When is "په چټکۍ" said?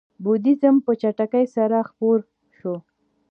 0.85-1.45